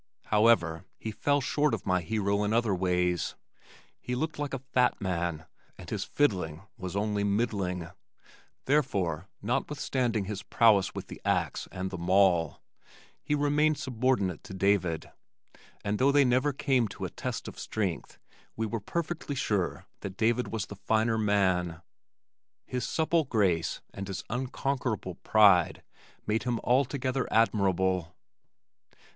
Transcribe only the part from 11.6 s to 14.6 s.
and the maul, he remained subordinate to